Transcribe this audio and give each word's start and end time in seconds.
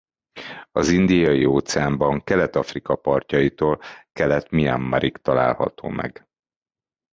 Az 0.71 0.89
Indiai-óceánban 0.89 2.23
Kelet-Afrika 2.23 2.95
partjaitól 2.95 3.81
Kelet-Mianmarig 4.11 5.17
található 5.17 5.87
meg. 5.89 6.27